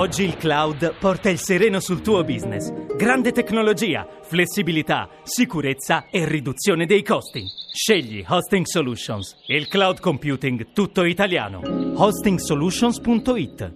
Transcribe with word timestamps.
Oggi 0.00 0.22
il 0.24 0.38
cloud 0.38 0.94
porta 0.98 1.28
il 1.28 1.38
sereno 1.38 1.78
sul 1.78 2.00
tuo 2.00 2.24
business. 2.24 2.72
Grande 2.96 3.32
tecnologia, 3.32 4.08
flessibilità, 4.22 5.10
sicurezza 5.24 6.06
e 6.10 6.26
riduzione 6.26 6.86
dei 6.86 7.02
costi. 7.02 7.44
Scegli 7.70 8.24
Hosting 8.26 8.64
Solutions, 8.64 9.36
il 9.48 9.68
cloud 9.68 10.00
computing 10.00 10.72
tutto 10.72 11.04
italiano. 11.04 11.60
hostingsolutions.it 11.96 13.72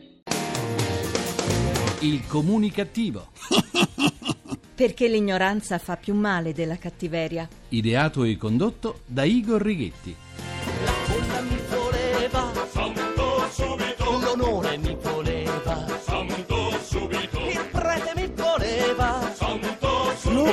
Il 2.00 2.26
comunicativo. 2.26 3.28
Perché 4.74 5.08
l'ignoranza 5.08 5.76
fa 5.76 5.98
più 5.98 6.14
male 6.14 6.54
della 6.54 6.78
cattiveria. 6.78 7.46
Ideato 7.68 8.24
e 8.24 8.38
condotto 8.38 9.00
da 9.04 9.24
Igor 9.24 9.60
Righetti. 9.60 10.16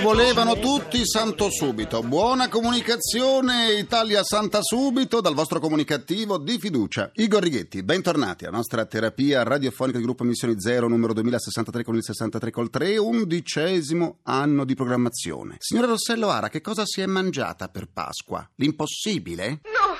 Volevano 0.01 0.57
tutti 0.57 1.05
santo 1.05 1.51
subito. 1.51 2.01
Buona 2.01 2.49
comunicazione 2.49 3.73
Italia 3.73 4.23
Santa 4.23 4.59
subito 4.61 5.21
dal 5.21 5.35
vostro 5.35 5.59
comunicativo 5.59 6.39
di 6.39 6.57
fiducia. 6.57 7.11
Igor 7.13 7.43
Righetti, 7.43 7.83
bentornati 7.83 8.45
alla 8.45 8.57
nostra 8.57 8.85
terapia 8.85 9.43
radiofonica 9.43 9.99
di 9.99 10.03
gruppo 10.03 10.23
Missioni 10.23 10.59
Zero 10.59 10.87
numero 10.87 11.13
2063 11.13 11.83
con 11.83 11.95
il 11.95 12.03
63 12.03 12.51
col 12.51 12.69
3, 12.71 12.97
undicesimo 12.97 14.19
anno 14.23 14.65
di 14.65 14.73
programmazione. 14.73 15.57
Signora 15.59 15.87
Rossello 15.87 16.29
Ara, 16.29 16.49
che 16.49 16.61
cosa 16.61 16.83
si 16.85 17.01
è 17.01 17.05
mangiata 17.05 17.67
per 17.67 17.87
Pasqua? 17.91 18.49
L'impossibile? 18.55 19.61
No, 19.65 19.95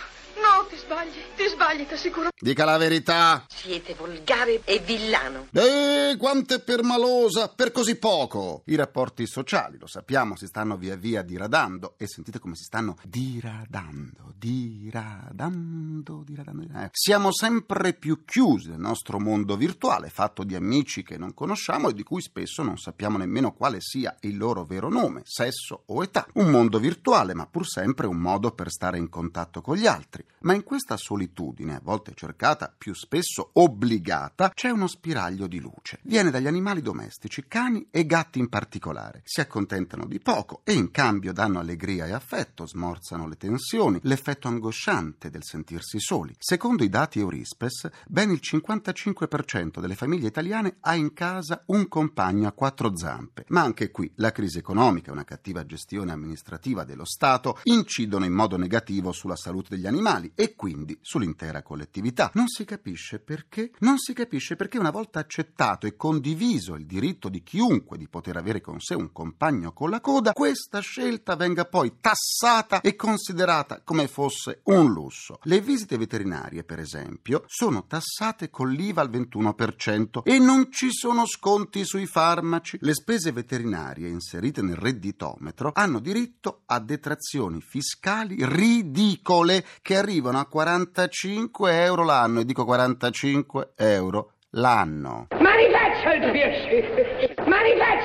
sbagli, 0.91 1.21
ti 1.37 1.47
sbagli, 1.47 1.87
ti 1.87 1.93
assicuro. 1.93 2.29
Dica 2.37 2.65
la 2.65 2.77
verità. 2.77 3.45
Siete 3.47 3.93
volgare 3.93 4.61
e 4.65 4.79
villano. 4.79 5.47
Eh, 5.53 6.17
quanto 6.17 6.55
è 6.55 6.61
permalosa, 6.61 7.47
per 7.47 7.71
così 7.71 7.95
poco. 7.95 8.63
I 8.65 8.75
rapporti 8.75 9.25
sociali, 9.25 9.77
lo 9.77 9.87
sappiamo, 9.87 10.35
si 10.35 10.47
stanno 10.47 10.75
via 10.75 10.95
via 10.95 11.21
diradando. 11.21 11.95
E 11.97 12.07
sentite 12.07 12.39
come 12.39 12.55
si 12.55 12.63
stanno 12.63 12.97
diradando, 13.03 14.33
diradando, 14.35 16.23
diradando. 16.25 16.63
Eh, 16.77 16.89
siamo 16.91 17.31
sempre 17.31 17.93
più 17.93 18.25
chiusi 18.25 18.69
nel 18.69 18.79
nostro 18.79 19.17
mondo 19.19 19.55
virtuale, 19.55 20.09
fatto 20.09 20.43
di 20.43 20.55
amici 20.55 21.03
che 21.03 21.17
non 21.17 21.33
conosciamo 21.33 21.89
e 21.89 21.93
di 21.93 22.03
cui 22.03 22.21
spesso 22.21 22.63
non 22.63 22.77
sappiamo 22.77 23.17
nemmeno 23.17 23.53
quale 23.53 23.77
sia 23.79 24.13
il 24.21 24.35
loro 24.35 24.65
vero 24.65 24.89
nome, 24.89 25.21
sesso 25.23 25.83
o 25.85 26.03
età. 26.03 26.27
Un 26.33 26.49
mondo 26.49 26.79
virtuale, 26.79 27.33
ma 27.33 27.45
pur 27.45 27.65
sempre 27.65 28.07
un 28.07 28.17
modo 28.17 28.51
per 28.51 28.69
stare 28.69 28.97
in 28.97 29.07
contatto 29.07 29.61
con 29.61 29.77
gli 29.77 29.87
altri. 29.87 30.25
Ma 30.41 30.53
in 30.53 30.63
questa 30.81 30.97
solitudine, 30.97 31.75
a 31.75 31.81
volte 31.83 32.13
cercata, 32.15 32.73
più 32.75 32.95
spesso 32.95 33.51
obbligata, 33.53 34.49
c'è 34.49 34.71
uno 34.71 34.87
spiraglio 34.87 35.45
di 35.45 35.59
luce. 35.59 35.99
Viene 36.01 36.31
dagli 36.31 36.47
animali 36.47 36.81
domestici, 36.81 37.45
cani 37.47 37.87
e 37.91 38.07
gatti 38.07 38.39
in 38.39 38.49
particolare. 38.49 39.21
Si 39.23 39.41
accontentano 39.41 40.07
di 40.07 40.19
poco 40.19 40.61
e 40.63 40.73
in 40.73 40.89
cambio 40.89 41.33
danno 41.33 41.59
allegria 41.59 42.07
e 42.07 42.13
affetto, 42.13 42.65
smorzano 42.65 43.27
le 43.27 43.37
tensioni, 43.37 43.99
l'effetto 44.03 44.47
angosciante 44.47 45.29
del 45.29 45.43
sentirsi 45.43 45.99
soli. 45.99 46.33
Secondo 46.39 46.83
i 46.83 46.89
dati 46.89 47.19
Eurispes, 47.19 47.87
ben 48.07 48.31
il 48.31 48.39
55% 48.41 49.79
delle 49.79 49.95
famiglie 49.95 50.29
italiane 50.29 50.77
ha 50.79 50.95
in 50.95 51.13
casa 51.13 51.61
un 51.67 51.87
compagno 51.87 52.47
a 52.47 52.53
quattro 52.53 52.97
zampe. 52.97 53.45
Ma 53.49 53.61
anche 53.61 53.91
qui 53.91 54.11
la 54.15 54.31
crisi 54.31 54.57
economica 54.57 55.09
e 55.09 55.13
una 55.13 55.25
cattiva 55.25 55.63
gestione 55.63 56.11
amministrativa 56.11 56.83
dello 56.85 57.05
Stato 57.05 57.59
incidono 57.65 58.25
in 58.25 58.33
modo 58.33 58.57
negativo 58.57 59.11
sulla 59.11 59.35
salute 59.35 59.75
degli 59.75 59.85
animali 59.85 60.31
e 60.33 60.55
quindi 60.55 60.69
sull'intera 61.01 61.61
collettività. 61.61 62.31
Non 62.33 62.47
si 62.47 62.65
capisce 62.65 63.19
perché, 63.19 63.71
non 63.79 63.97
si 63.97 64.13
capisce 64.13 64.55
perché 64.55 64.77
una 64.77 64.91
volta 64.91 65.19
accettato 65.19 65.87
e 65.87 65.95
condiviso 65.95 66.75
il 66.75 66.85
diritto 66.85 67.29
di 67.29 67.43
chiunque 67.43 67.97
di 67.97 68.07
poter 68.07 68.37
avere 68.37 68.61
con 68.61 68.79
sé 68.79 68.95
un 68.95 69.11
compagno 69.11 69.73
con 69.73 69.89
la 69.89 70.01
coda, 70.01 70.33
questa 70.33 70.79
scelta 70.79 71.35
venga 71.35 71.65
poi 71.65 71.93
tassata 71.99 72.81
e 72.81 72.95
considerata 72.95 73.81
come 73.83 74.07
fosse 74.07 74.61
un 74.65 74.91
lusso. 74.91 75.39
Le 75.43 75.61
visite 75.61 75.97
veterinarie, 75.97 76.63
per 76.63 76.79
esempio, 76.79 77.43
sono 77.47 77.85
tassate 77.85 78.49
con 78.49 78.69
l'IVA 78.69 79.01
al 79.01 79.09
21% 79.09 80.21
e 80.23 80.39
non 80.39 80.71
ci 80.71 80.91
sono 80.91 81.25
sconti 81.25 81.83
sui 81.85 82.05
farmaci. 82.05 82.77
Le 82.81 82.93
spese 82.93 83.31
veterinarie 83.31 84.07
inserite 84.07 84.61
nel 84.61 84.75
redditometro 84.75 85.71
hanno 85.73 85.99
diritto 85.99 86.61
a 86.65 86.79
detrazioni 86.79 87.61
fiscali 87.61 88.37
ridicole 88.39 89.65
che 89.81 89.97
arrivano 89.97 90.39
a 90.39 90.45
45 90.51 91.83
euro 91.85 92.03
l'anno 92.03 92.41
e 92.41 92.45
dico 92.45 92.65
45 92.65 93.71
euro 93.77 94.33
l'anno. 94.51 95.27
Ma 95.39 95.55
rifaccia 95.55 96.13
il 96.13 96.31
piacere, 96.31 97.35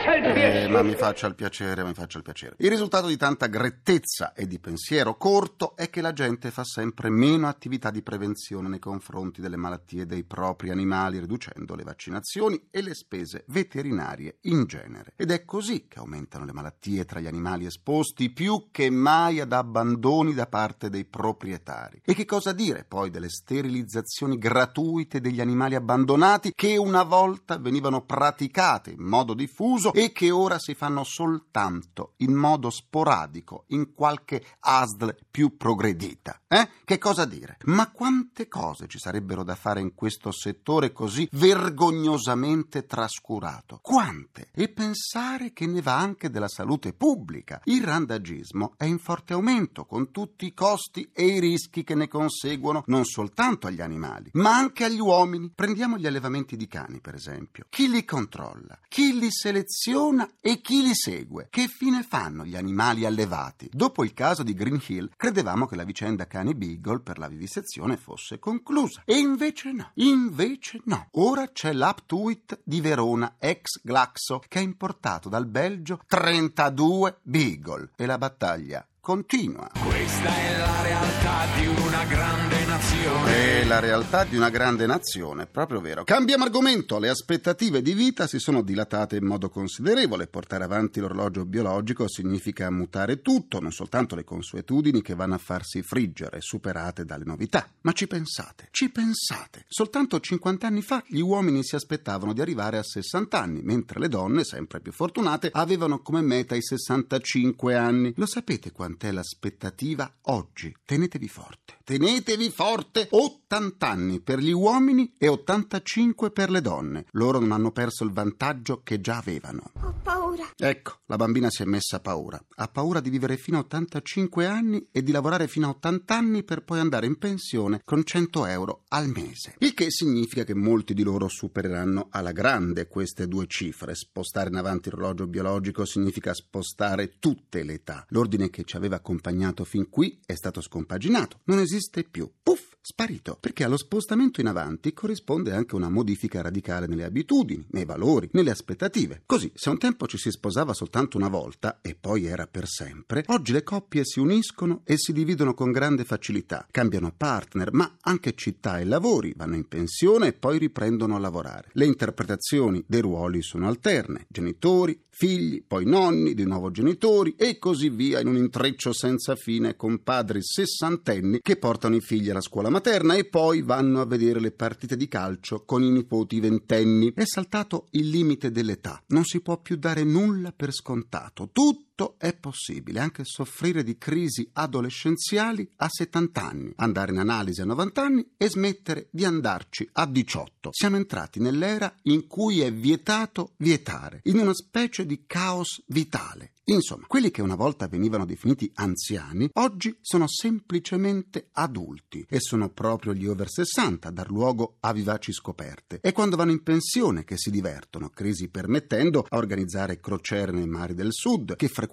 Eh, 0.09 0.69
ma 0.69 0.83
mi 0.83 0.95
faccia 0.95 1.27
il 1.27 1.35
piacere, 1.35 1.83
mi 1.83 1.95
faccia 1.95 2.19
il 2.19 2.25
piacere. 2.25 2.55
Il 2.59 2.71
risultato 2.71 3.07
di 3.07 3.17
tanta 3.17 3.47
grettezza 3.47 4.33
e 4.35 4.47
di 4.47 4.59
pensiero 4.59 5.17
corto 5.17 5.75
è 5.77 5.89
che 5.89 6.01
la 6.01 6.13
gente 6.13 6.51
fa 6.51 6.65
sempre 6.65 7.09
meno 7.11 7.49
attività 7.49 7.91
di 7.91 8.03
prevenzione 8.03 8.69
nei 8.69 8.79
confronti 8.79 9.41
delle 9.41 9.57
malattie 9.57 10.07
dei 10.07 10.25
propri 10.25 10.71
animali, 10.71 11.19
riducendo 11.19 11.75
le 11.75 11.85
vaccinazioni 11.85 12.69
e 12.71 12.83
le 12.83 12.95
spese 12.95 13.45
veterinarie 13.49 14.39
in 14.43 14.65
genere. 14.67 15.13
Ed 15.17 15.31
è 15.31 15.45
così 15.45 15.87
che 15.89 15.99
aumentano 15.99 16.45
le 16.45 16.53
malattie 16.53 17.05
tra 17.05 17.21
gli 17.21 17.27
animali 17.27 17.67
esposti 17.67 18.31
più 18.31 18.69
che 18.71 18.91
mai 18.91 19.41
ad 19.41 19.53
abbandoni 19.53 20.35
da 20.35 20.47
parte 20.47 20.91
dei 20.91 21.05
proprietari. 21.05 22.03
E 22.05 22.15
che 22.15 22.25
cosa 22.25 22.53
dire 22.53 22.85
poi 22.87 23.11
delle 23.11 23.29
sterilizzazioni 23.29 24.39
gratuite 24.39 25.21
degli 25.21 25.41
animali 25.41 25.75
abbandonati 25.75 26.53
che 26.55 26.77
una 26.77 27.03
volta 27.03 27.59
venivano 27.59 28.03
praticate 28.03 28.91
in 28.91 29.03
modo 29.03 29.35
diffuso 29.47 29.93
e 29.93 30.11
che 30.13 30.31
ora 30.31 30.59
si 30.59 30.75
fanno 30.75 31.05
soltanto 31.05 32.15
in 32.19 32.35
modo 32.35 32.69
sporadico 32.69 33.65
in 33.69 33.93
qualche 33.95 34.45
ASL 34.61 35.17
più 35.31 35.57
progredita. 35.57 36.43
Eh? 36.49 36.69
Che 36.85 36.99
cosa 36.99 37.25
dire? 37.25 37.57
Ma 37.65 37.91
quante 37.91 38.49
cose 38.49 38.87
ci 38.89 38.99
sarebbero 38.99 39.43
da 39.45 39.55
fare 39.55 39.81
in 39.81 39.95
questo 39.95 40.33
settore 40.33 40.93
così 40.93 41.29
vergognosamente 41.33 42.87
trascurato? 42.87 43.79
Quante? 43.83 44.51
E 44.53 44.69
pensare 44.69 45.53
che 45.53 45.67
ne 45.67 45.81
va 45.81 45.97
anche 45.97 46.31
della 46.31 46.49
salute 46.49 46.93
pubblica. 46.93 47.61
Il 47.65 47.85
randagismo 47.85 48.75
è 48.77 48.85
in 48.85 48.99
forte 48.99 49.33
aumento 49.33 49.85
con 49.85 50.11
tutti 50.11 50.47
i 50.47 50.55
costi 50.55 51.09
e 51.13 51.27
i 51.27 51.41
rischi 51.41 51.85
che 51.85 51.95
ne 51.95 52.09
conseguono 52.09 52.83
non 52.87 53.05
soltanto 53.05 53.67
agli 53.67 53.81
animali, 53.81 54.31
ma 54.35 54.57
anche 54.57 54.85
agli 54.85 55.01
uomini. 55.01 55.53
Prendiamo 55.55 55.99
gli 55.99 56.07
allevamenti 56.07 56.57
di 56.57 56.67
cani, 56.67 57.01
per 57.01 57.15
esempio. 57.15 57.67
Chi 57.69 57.89
li 57.89 58.05
controlla? 58.05 58.79
Chi 58.89 59.19
li 59.19 59.29
seleziona 59.37 60.29
e 60.41 60.61
chi 60.61 60.83
li 60.83 60.95
segue? 60.95 61.49
Che 61.51 61.69
fine 61.69 62.03
fanno 62.03 62.45
gli 62.45 62.57
animali 62.57 63.05
allevati? 63.05 63.69
Dopo 63.71 64.03
il 64.03 64.15
caso 64.15 64.43
di 64.43 64.55
Green 64.55 64.81
Hill, 64.85 65.11
credevamo 65.15 65.67
che 65.67 65.77
la 65.77 65.85
vicenda 65.85 66.27
cani 66.27 66.55
Beagle 66.55 67.01
per 67.01 67.19
la 67.19 67.29
vivisezione 67.29 67.99
fosse 67.99 68.39
conclusa. 68.39 69.03
E 69.05 69.19
invece 69.19 69.73
no. 69.73 69.91
Invece 69.95 70.81
no. 70.85 71.09
Ora 71.13 71.49
c'è 71.53 71.73
l'Aptuit 71.73 72.61
di 72.65 72.81
Verona, 72.81 73.37
ex 73.39 73.81
Glaxo, 73.83 74.43
che 74.49 74.59
ha 74.59 74.63
importato 74.63 75.29
dal 75.29 75.47
Belgio 75.47 76.01
32 76.07 77.19
Beagle. 77.23 77.91
E 77.95 78.07
la 78.07 78.19
battaglia 78.19 78.87
continua. 79.01 79.71
Questa 79.87 80.35
è 80.35 80.59
la 80.59 80.83
realtà 80.83 81.45
di 81.59 81.67
una 81.67 82.05
grande 82.07 82.56
nazione. 82.77 83.33
È 83.33 83.65
la 83.65 83.81
realtà 83.81 84.25
di 84.25 84.37
una 84.37 84.51
grande 84.51 84.85
nazione, 84.85 85.47
proprio 85.47 85.81
vero. 85.81 86.05
Cambiamo 86.05 86.45
argomento, 86.45 86.99
le 86.99 87.09
aspettative 87.09 87.81
di 87.81 87.95
vita 87.95 88.27
si 88.27 88.39
sono 88.39 88.61
dilatate 88.61 89.17
in 89.17 89.25
modo 89.25 89.49
considerevole. 89.49 90.27
Portare 90.27 90.65
avanti 90.65 91.01
l'orologio 91.01 91.47
biologico 91.47 92.07
significa 92.07 92.71
mutare 92.71 93.23
tutto, 93.23 93.61
non 93.61 93.73
soltanto 93.73 94.15
le 94.15 94.25
consuetudini 94.25 95.01
che 95.01 95.15
vanno 95.15 95.37
a 95.37 95.39
farsi 95.39 95.81
friggere, 95.81 96.43
superate 96.43 97.07
dalle 97.07 97.25
novità. 97.25 97.67
Ma 97.81 97.93
ci 97.93 98.07
pensate, 98.07 98.69
ci 98.71 98.91
pensate. 98.91 99.65
Soltanto 99.69 100.21
50 100.21 100.67
anni 100.67 100.83
fa 100.83 101.03
gli 101.07 101.21
uomini 101.21 101.65
si 101.65 101.77
aspettavano 101.77 102.35
di 102.35 102.43
arrivare 102.43 102.77
a 102.77 102.83
60 102.83 103.41
anni, 103.41 103.63
mentre 103.63 104.01
le 104.01 104.09
donne, 104.09 104.45
sempre 104.45 104.81
più 104.81 104.93
fortunate, 104.93 105.49
avevano 105.51 106.01
come 106.01 106.21
meta 106.21 106.55
i 106.55 106.63
65 106.63 107.75
anni. 107.75 108.13
Lo 108.17 108.27
sapete 108.27 108.71
quant'è 108.71 109.13
l'aspettativa 109.13 110.13
oggi? 110.25 110.75
Tenetevi 110.85 111.29
forte. 111.29 111.79
Tenetevi 111.83 112.51
forte 112.51 112.65
80 112.67 113.89
anni 113.89 114.21
per 114.21 114.41
gli 114.41 114.51
uomini 114.51 115.15
e 115.17 115.29
85 115.29 116.33
per 116.33 116.51
le 116.51 116.61
donne. 116.61 117.07
Loro 117.13 117.39
non 117.39 117.53
hanno 117.53 117.71
perso 117.71 118.03
il 118.03 118.11
vantaggio 118.11 118.83
che 118.83 119.01
già 119.01 119.19
avevano. 119.19 119.71
Ho 119.83 119.95
paura. 120.03 120.51
Ecco, 120.57 120.99
la 121.07 121.17
bambina 121.17 121.49
si 121.49 121.63
è 121.63 121.65
messa 121.65 121.97
a 121.97 122.01
paura. 122.01 122.43
Ha 122.57 122.69
paura 122.69 122.99
di 123.01 123.09
vivere 123.09 123.37
fino 123.37 123.59
a 123.59 123.61
85 123.61 124.47
anni 124.47 124.89
e 124.91 125.03
di 125.03 125.13
lavorare 125.13 125.47
fino 125.47 125.67
a 125.67 125.71
80 125.71 126.17
anni 126.17 126.43
per 126.43 126.65
poi 126.65 126.81
andare 126.81 127.07
in 127.07 127.19
pensione 127.19 127.83
con 127.85 128.05
100 128.05 128.47
euro 128.47 128.83
al 128.89 129.09
mese. 129.09 129.55
Il 129.59 129.75
che 129.75 129.91
significa 129.91 130.43
che 130.43 130.55
molti 130.55 130.93
di 130.93 131.05
loro 131.05 131.29
supereranno 131.29 132.09
alla 132.11 132.33
grande 132.33 132.89
queste 132.89 133.29
due 133.29 133.47
cifre. 133.47 133.95
Spostare 133.95 134.49
in 134.49 134.57
avanti 134.57 134.91
l'orologio 134.91 135.29
biologico 135.29 135.85
significa 135.85 136.35
spostare 136.35 137.19
tutte 137.21 137.63
le 137.63 137.75
età. 137.75 138.05
L'ordine 138.09 138.51
che 138.51 138.65
ci 138.65 138.77
aveva 138.77 138.97
accompagnato 138.97 139.63
fin 139.65 139.89
qui 139.89 140.19
è 140.27 140.35
stato 140.35 140.61
scompaginato. 140.61 141.41
Non 141.45 141.61
esiste 141.61 142.03
più. 142.03 142.29
Puff! 142.43 142.56
Sparito, 142.89 143.37
perché 143.41 143.65
allo 143.65 143.77
spostamento 143.77 144.41
in 144.41 144.47
avanti 144.47 144.93
corrisponde 144.93 145.51
anche 145.51 145.75
una 145.75 145.89
modifica 145.89 146.41
radicale 146.41 146.87
nelle 146.87 147.03
abitudini, 147.03 147.67
nei 147.71 147.85
valori, 147.85 148.29
nelle 148.35 148.53
aspettative. 148.53 149.23
Così, 149.27 149.51
se 149.57 149.71
un 149.71 149.79
tempo 149.79 150.07
ci 150.07 150.17
si 150.17 150.31
sposava 150.31 150.73
soltanto 150.73 151.17
una 151.17 151.27
volta 151.27 151.81
e 151.83 151.97
poi 151.97 152.27
era 152.27 152.47
per 152.47 152.69
sempre, 152.69 153.25
oggi 153.27 153.51
le 153.51 153.65
coppie 153.65 154.05
si 154.05 154.21
uniscono 154.21 154.83
e 154.85 154.99
si 154.99 155.13
dividono 155.13 155.53
con 155.53 155.73
grande 155.73 156.05
facilità, 156.05 156.65
cambiano 156.71 157.13
partner, 157.17 157.73
ma 157.73 157.97
anche 158.03 158.35
città 158.37 158.79
e 158.79 158.85
lavori, 158.85 159.35
vanno 159.37 159.57
in 159.57 159.67
pensione 159.67 160.29
e 160.29 160.33
poi 160.35 160.59
riprendono 160.59 161.17
a 161.17 161.19
lavorare. 161.19 161.71
Le 161.73 161.87
interpretazioni 161.87 162.85
dei 162.87 163.01
ruoli 163.01 163.43
sono 163.43 163.67
alterne, 163.67 164.27
genitori, 164.29 164.97
figli, 165.17 165.65
poi 165.67 165.87
nonni, 165.87 166.35
di 166.35 166.45
nuovo 166.45 166.71
genitori 166.71 167.35
e 167.39 167.59
così 167.59 167.89
via 167.89 168.21
in 168.21 168.27
un 168.27 168.37
intreccio 168.37 168.93
senza 168.93 169.35
fine 169.35 169.75
con 169.75 170.03
padri 170.03 170.43
sessantenni 170.43 171.41
che 171.41 171.57
portano 171.57 171.97
i 171.97 172.03
figli 172.03 172.29
alla 172.29 172.43
scuola 172.43 172.69
materna 172.77 173.15
e 173.15 173.25
poi 173.25 173.63
vanno 173.63 174.03
a 174.03 174.07
vedere 174.07 174.39
le 174.39 174.51
partite 174.51 174.97
di 174.97 175.09
calcio 175.09 175.65
con 175.65 175.83
i 175.83 175.91
nipoti 175.91 176.41
ventenni. 176.41 177.11
È 177.15 177.25
saltato 177.25 177.87
il 177.93 178.11
limite 178.11 178.51
dell'età, 178.51 179.03
non 179.09 179.25
si 179.25 179.41
può 179.41 179.59
più 179.59 179.77
dare 179.77 180.05
nulla 180.05 180.53
per 180.53 180.73
scontato. 180.73 181.49
Tutto 181.53 181.86
tutto 181.97 182.17
è 182.19 182.35
possibile, 182.35 183.01
anche 183.01 183.25
soffrire 183.25 183.83
di 183.83 183.97
crisi 183.97 184.49
adolescenziali 184.53 185.69
a 185.77 185.89
70 185.89 186.43
anni, 186.43 186.73
andare 186.77 187.11
in 187.13 187.19
analisi 187.19 187.63
a 187.63 187.65
90 187.65 188.03
anni 188.03 188.31
e 188.37 188.51
smettere 188.51 189.09
di 189.11 189.25
andarci 189.25 189.89
a 189.93 190.07
18. 190.07 190.71
Siamo 190.73 190.97
entrati 190.97 191.41
nell'era 191.41 191.93
in 192.03 192.27
cui 192.27 192.61
è 192.61 192.71
vietato 192.71 193.55
vietare, 193.57 194.21
in 194.25 194.39
una 194.39 194.55
specie 194.55 195.07
di 195.07 195.25
caos 195.27 195.83
vitale. 195.87 196.53
Insomma, 196.69 197.07
quelli 197.07 197.31
che 197.31 197.43
una 197.43 197.55
volta 197.55 197.87
venivano 197.87 198.27
definiti 198.27 198.69
anziani, 198.75 199.49
oggi 199.53 199.97
sono 200.01 200.27
semplicemente 200.27 201.51
adulti 201.53 202.27
e 202.29 202.41
sono 202.41 202.71
proprio 202.71 203.15
gli 203.15 203.25
over 203.25 203.49
60 203.49 204.09
a 204.09 204.11
dar 204.11 204.29
luogo 204.31 204.79
a 204.81 204.93
vivaci 204.93 205.33
scoperte. 205.33 206.01
È 206.01 206.11
quando 206.11 206.35
vanno 206.35 206.51
in 206.51 206.65
pensione 206.65 207.23
che 207.23 207.37
si 207.37 207.53
divertono, 207.53 208.09
crisi 208.09 208.49
permettendo, 208.49 209.25
a 209.29 209.37
organizzare 209.37 210.01
crociere 210.01 210.51
nei 210.51 210.67
mari 210.67 210.95
del 210.95 211.13
sud, 211.13 211.55
che 211.55 211.69
frequentano 211.69 211.86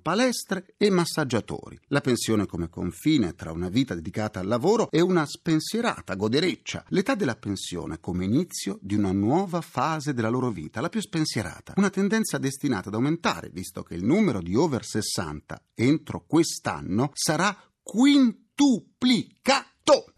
palestre 0.00 0.74
e 0.76 0.90
massaggiatori. 0.90 1.78
La 1.88 2.00
pensione 2.00 2.46
come 2.46 2.68
confine 2.68 3.34
tra 3.34 3.52
una 3.52 3.68
vita 3.68 3.94
dedicata 3.94 4.40
al 4.40 4.46
lavoro 4.46 4.88
e 4.90 5.00
una 5.00 5.26
spensierata 5.26 6.14
godereccia. 6.14 6.84
L'età 6.88 7.14
della 7.14 7.36
pensione 7.36 8.00
come 8.00 8.24
inizio 8.24 8.78
di 8.80 8.94
una 8.94 9.12
nuova 9.12 9.60
fase 9.60 10.14
della 10.14 10.28
loro 10.28 10.50
vita, 10.50 10.80
la 10.80 10.88
più 10.88 11.00
spensierata. 11.00 11.74
Una 11.76 11.90
tendenza 11.90 12.38
destinata 12.38 12.88
ad 12.88 12.94
aumentare, 12.94 13.50
visto 13.52 13.82
che 13.82 13.94
il 13.94 14.04
numero 14.04 14.40
di 14.40 14.54
over 14.54 14.84
60 14.84 15.62
entro 15.74 16.24
quest'anno 16.26 17.10
sarà 17.14 17.56
quintuplicato. 17.82 20.12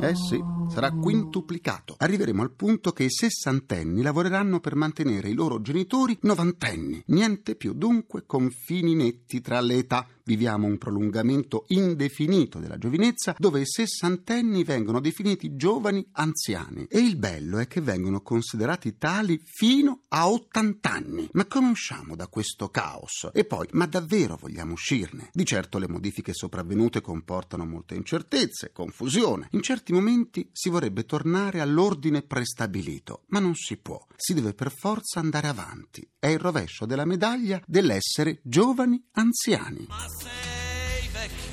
Eh 0.00 0.14
sì, 0.14 0.57
sarà 0.68 0.92
quintuplicato. 0.92 1.94
Arriveremo 1.98 2.42
al 2.42 2.52
punto 2.52 2.92
che 2.92 3.04
i 3.04 3.10
sessantenni 3.10 4.02
lavoreranno 4.02 4.60
per 4.60 4.74
mantenere 4.74 5.28
i 5.28 5.34
loro 5.34 5.60
genitori 5.60 6.16
novantenni. 6.22 7.02
Niente 7.06 7.54
più, 7.54 7.72
dunque, 7.72 8.24
confini 8.26 8.94
netti 8.94 9.40
tra 9.40 9.60
le 9.60 9.76
età 9.78 10.06
viviamo 10.28 10.66
un 10.66 10.76
prolungamento 10.76 11.64
indefinito 11.68 12.58
della 12.58 12.76
giovinezza 12.76 13.34
dove 13.38 13.62
i 13.62 13.66
sessantenni 13.66 14.62
vengono 14.62 15.00
definiti 15.00 15.56
giovani 15.56 16.06
anziani 16.12 16.84
e 16.90 16.98
il 16.98 17.16
bello 17.16 17.56
è 17.56 17.66
che 17.66 17.80
vengono 17.80 18.20
considerati 18.20 18.98
tali 18.98 19.40
fino 19.42 20.02
a 20.08 20.28
ottant'anni. 20.28 21.30
Ma 21.32 21.46
come 21.46 21.70
usciamo 21.70 22.14
da 22.14 22.28
questo 22.28 22.68
caos? 22.68 23.30
E 23.32 23.46
poi, 23.46 23.68
ma 23.72 23.86
davvero 23.86 24.36
vogliamo 24.36 24.74
uscirne? 24.74 25.30
Di 25.32 25.46
certo 25.46 25.78
le 25.78 25.88
modifiche 25.88 26.34
sopravvenute 26.34 27.00
comportano 27.00 27.64
molte 27.64 27.94
incertezze, 27.94 28.70
confusione. 28.72 29.48
In 29.52 29.62
certi 29.62 29.94
momenti 29.94 30.46
si 30.58 30.70
vorrebbe 30.70 31.04
tornare 31.04 31.60
all'ordine 31.60 32.22
prestabilito, 32.22 33.22
ma 33.28 33.38
non 33.38 33.54
si 33.54 33.76
può. 33.76 34.04
Si 34.16 34.34
deve 34.34 34.54
per 34.54 34.72
forza 34.72 35.20
andare 35.20 35.46
avanti. 35.46 36.04
È 36.18 36.26
il 36.26 36.40
rovescio 36.40 36.84
della 36.84 37.04
medaglia 37.04 37.62
dell'essere 37.64 38.40
giovani 38.42 39.00
anziani. 39.12 39.84
Ma 39.86 40.04
sei 40.18 41.08
vecchio, 41.12 41.52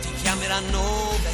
ti 0.00 0.08
chiameranno 0.22 0.80
vecchio. 1.22 1.33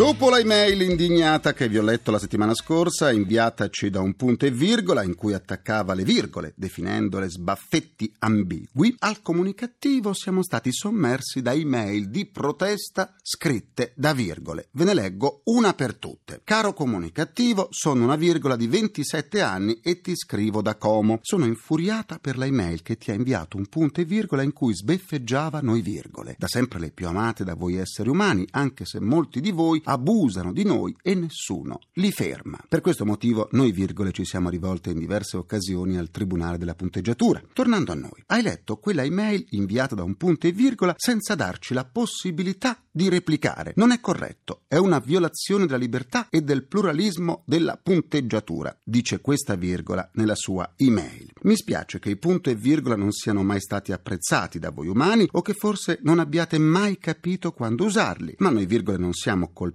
Dopo 0.00 0.30
l'email 0.30 0.80
indignata 0.80 1.52
che 1.52 1.68
vi 1.68 1.76
ho 1.76 1.82
letto 1.82 2.10
la 2.10 2.18
settimana 2.18 2.54
scorsa, 2.54 3.12
inviataci 3.12 3.90
da 3.90 4.00
un 4.00 4.14
punto 4.14 4.46
e 4.46 4.50
virgola 4.50 5.02
in 5.02 5.14
cui 5.14 5.34
attaccava 5.34 5.92
le 5.92 6.04
virgole, 6.04 6.54
definendole 6.56 7.28
sbaffetti 7.28 8.10
ambigui, 8.20 8.96
al 9.00 9.20
comunicativo 9.20 10.14
siamo 10.14 10.42
stati 10.42 10.72
sommersi 10.72 11.42
da 11.42 11.52
email 11.52 12.08
di 12.08 12.24
protesta 12.24 13.14
scritte 13.20 13.92
da 13.94 14.14
virgole. 14.14 14.68
Ve 14.70 14.84
ne 14.84 14.94
leggo 14.94 15.42
una 15.44 15.74
per 15.74 15.96
tutte. 15.96 16.40
Caro 16.44 16.72
comunicativo, 16.72 17.68
sono 17.68 18.02
una 18.02 18.16
virgola 18.16 18.56
di 18.56 18.68
27 18.68 19.42
anni 19.42 19.80
e 19.82 20.00
ti 20.00 20.16
scrivo 20.16 20.62
da 20.62 20.76
Como. 20.76 21.18
Sono 21.20 21.44
infuriata 21.44 22.18
per 22.18 22.38
la 22.38 22.46
email 22.46 22.80
che 22.80 22.96
ti 22.96 23.10
ha 23.10 23.14
inviato 23.14 23.58
un 23.58 23.66
punto 23.66 24.00
e 24.00 24.06
virgola 24.06 24.40
in 24.40 24.54
cui 24.54 24.74
sbeffeggiava 24.74 25.60
noi 25.60 25.82
virgole. 25.82 26.36
Da 26.38 26.48
sempre 26.48 26.78
le 26.78 26.90
più 26.90 27.06
amate 27.06 27.44
da 27.44 27.52
voi 27.52 27.76
esseri 27.76 28.08
umani, 28.08 28.46
anche 28.52 28.86
se 28.86 28.98
molti 28.98 29.42
di 29.42 29.50
voi 29.50 29.88
abusano 29.90 30.52
di 30.52 30.64
noi 30.64 30.94
e 31.02 31.14
nessuno 31.14 31.80
li 31.94 32.12
ferma. 32.12 32.58
Per 32.68 32.80
questo 32.80 33.04
motivo 33.04 33.48
noi 33.52 33.72
virgole 33.72 34.12
ci 34.12 34.24
siamo 34.24 34.48
rivolte 34.48 34.90
in 34.90 34.98
diverse 34.98 35.36
occasioni 35.36 35.96
al 35.96 36.10
Tribunale 36.10 36.58
della 36.58 36.74
punteggiatura. 36.74 37.42
Tornando 37.52 37.90
a 37.92 37.96
noi, 37.96 38.22
hai 38.26 38.42
letto 38.42 38.76
quella 38.76 39.02
email 39.02 39.44
inviata 39.50 39.96
da 39.96 40.04
un 40.04 40.14
punto 40.14 40.46
e 40.46 40.52
virgola 40.52 40.94
senza 40.96 41.34
darci 41.34 41.74
la 41.74 41.84
possibilità 41.84 42.78
di 42.90 43.08
replicare. 43.08 43.72
Non 43.76 43.90
è 43.90 44.00
corretto, 44.00 44.62
è 44.68 44.76
una 44.76 44.98
violazione 44.98 45.66
della 45.66 45.76
libertà 45.76 46.28
e 46.30 46.42
del 46.42 46.64
pluralismo 46.64 47.42
della 47.46 47.78
punteggiatura, 47.80 48.76
dice 48.84 49.20
questa 49.20 49.54
virgola 49.54 50.08
nella 50.14 50.34
sua 50.34 50.72
email. 50.76 51.32
Mi 51.42 51.56
spiace 51.56 51.98
che 51.98 52.10
i 52.10 52.16
punto 52.16 52.50
e 52.50 52.54
virgola 52.54 52.96
non 52.96 53.12
siano 53.12 53.42
mai 53.42 53.60
stati 53.60 53.92
apprezzati 53.92 54.58
da 54.58 54.70
voi 54.70 54.88
umani 54.88 55.28
o 55.32 55.42
che 55.42 55.54
forse 55.54 55.98
non 56.02 56.18
abbiate 56.18 56.58
mai 56.58 56.98
capito 56.98 57.52
quando 57.52 57.84
usarli, 57.84 58.36
ma 58.38 58.50
noi 58.50 58.66
virgole 58.66 58.98
non 58.98 59.12
siamo 59.12 59.50
colpevoli 59.52 59.69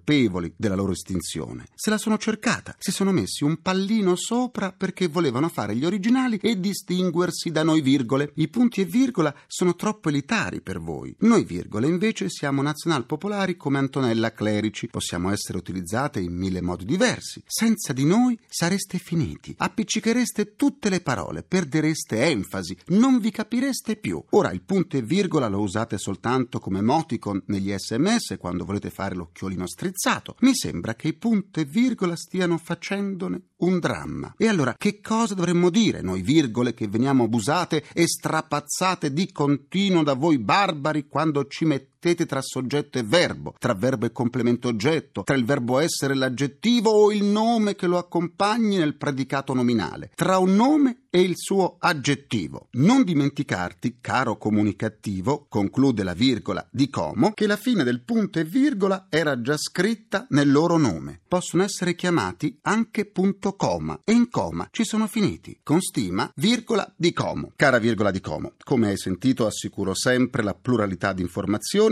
della 0.56 0.76
loro 0.76 0.92
estinzione. 0.92 1.66
Se 1.76 1.90
la 1.90 1.98
sono 1.98 2.18
cercata, 2.18 2.76
si 2.78 2.92
sono 2.92 3.12
messi 3.12 3.44
un 3.44 3.62
pallino 3.62 4.16
sopra 4.16 4.72
perché 4.72 5.08
volevano 5.08 5.50
fare 5.50 5.76
gli 5.76 5.86
originali 5.86 6.38
e 6.42 6.60
distinguersi 6.60 7.52
da 7.52 7.64
noi 7.64 7.82
virgole. 7.82 8.32
I 8.36 8.48
punti 8.48 8.82
e 8.82 8.86
virgola 8.86 9.34
sono 9.48 9.76
troppo 9.76 10.10
elitari 10.10 10.62
per 10.62 10.80
voi. 10.80 11.16
Noi 11.20 11.44
virgole 11.44 11.88
invece 11.88 12.30
siamo 12.30 12.62
nazional 12.62 13.06
popolari 13.06 13.58
come 13.58 13.78
Antonella 13.78 14.34
Clerici, 14.34 14.88
possiamo 14.88 15.32
essere 15.32 15.58
utilizzate 15.58 16.20
in 16.20 16.34
mille 16.34 16.62
modi 16.62 16.86
diversi. 16.86 17.42
Senza 17.46 17.94
di 17.94 18.06
noi 18.06 18.38
sareste 18.48 18.98
finiti, 18.98 19.54
appiccichereste 19.58 20.56
tutte 20.56 20.90
le 20.90 21.02
parole, 21.02 21.44
perdereste 21.44 22.26
enfasi, 22.26 22.78
non 22.88 23.20
vi 23.20 23.32
capireste 23.32 23.96
più. 23.96 24.24
Ora 24.32 24.52
il 24.52 24.62
punto 24.62 24.98
e 24.98 25.02
virgola 25.02 25.48
lo 25.48 25.60
usate 25.60 25.98
soltanto 25.98 26.60
come 26.60 26.80
emoticon 26.80 27.44
negli 27.48 27.74
sms 27.76 28.36
quando 28.40 28.66
volete 28.66 28.90
fare 28.90 29.16
l'occhiolino 29.16 29.68
strizzato. 29.86 30.36
Mi 30.40 30.56
sembra 30.56 30.96
che 30.96 31.10
i 31.10 31.14
punto 31.14 31.60
e 31.60 31.66
virgola 31.66 32.16
stiano 32.16 32.58
facendone 32.58 33.42
un 33.58 33.80
dramma. 33.80 34.34
E 34.38 34.48
allora 34.48 34.76
che 34.78 35.00
cosa 35.00 35.34
dovremmo 35.36 35.70
dire 35.70 36.02
noi 36.02 36.22
virgole 36.22 36.74
che 36.74 36.88
veniamo 36.88 37.26
abusate 37.26 37.84
e 37.94 38.08
strapazzate 38.08 39.14
di 39.14 39.32
continuo 39.32 40.04
da 40.04 40.14
voi 40.14 40.40
barbari 40.40 41.08
quando 41.08 41.46
ci 41.48 41.66
mettete 41.66 41.95
tra 42.14 42.42
soggetto 42.42 43.00
e 43.00 43.04
verbo, 43.04 43.56
tra 43.58 43.74
verbo 43.74 44.06
e 44.06 44.12
complemento 44.12 44.68
oggetto, 44.68 45.24
tra 45.24 45.36
il 45.36 45.46
verbo 45.46 45.80
essere 45.80 46.14
e 46.14 46.18
l'aggettivo 46.18 46.92
o 46.92 47.12
il 47.12 47.24
nome 47.24 47.74
che 47.74 47.88
lo 47.88 47.98
accompagni 47.98 48.78
nel 48.78 48.96
predicato 48.96 49.54
nominale, 49.56 50.12
tra 50.14 50.38
un 50.38 50.56
nome 50.56 51.06
e 51.16 51.22
il 51.22 51.34
suo 51.36 51.78
aggettivo. 51.80 52.68
Non 52.74 53.04
dimenticarti, 53.04 54.00
caro 54.02 54.38
comunicativo, 54.38 55.46
conclude 55.48 56.04
la 56.04 56.14
virgola 56.14 56.68
di 56.70 56.90
Como, 56.90 57.32
che 57.32 57.48
la 57.48 57.56
fine 57.56 57.86
del 57.86 58.02
punto 58.02 58.40
e 58.40 58.44
virgola 58.44 59.08
era 59.10 59.40
già 59.40 59.56
scritta 59.56 60.28
nel 60.32 60.52
loro 60.52 60.76
nome. 60.78 61.22
Possono 61.26 61.64
essere 61.64 61.96
chiamati 61.96 62.60
anche 62.64 63.06
punto 63.06 63.56
coma 63.56 64.02
e 64.04 64.12
in 64.12 64.30
coma 64.30 64.68
ci 64.72 64.84
sono 64.84 65.08
finiti. 65.08 65.58
Con 65.64 65.80
stima, 65.80 66.30
virgola 66.36 66.94
di 66.98 67.14
Como. 67.14 67.54
Cara 67.56 67.80
virgola 67.80 68.12
di 68.12 68.20
Como, 68.20 68.52
come 68.62 68.90
hai 68.90 68.98
sentito 68.98 69.46
assicuro 69.46 69.96
sempre 69.96 70.44
la 70.44 70.54
pluralità 70.54 71.14
di 71.14 71.24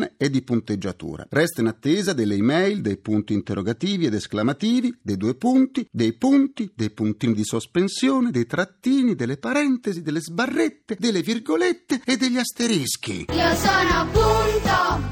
informazione 0.04 0.14
e 0.18 0.30
di 0.30 0.42
punteggiatura. 0.42 1.26
Resta 1.30 1.62
in 1.62 1.68
attesa 1.68 2.14
delle 2.14 2.36
email, 2.36 2.82
dei 2.82 2.98
punti 2.98 3.34
interrogativi 3.34 4.06
ed 4.06 4.14
esclamativi, 4.14 4.98
dei 5.02 5.18
due 5.18 5.36
punti, 5.36 5.88
dei 5.92 6.14
punti, 6.14 6.72
dei 6.76 6.92
puntini 6.92 7.34
di 7.34 7.44
sospensione, 7.44 8.32
dei 8.32 8.46
trattini, 8.46 9.16
delle 9.16 9.38
parentesi, 9.38 10.02
delle 10.02 10.22
sbarrette, 10.22 10.98
delle 11.00 11.22
virgolette 11.22 12.02
e 12.06 12.18
degli 12.18 12.38
asterischi. 12.38 13.26
Io 13.30 13.56
sono 13.56 14.08
punto, 14.12 15.03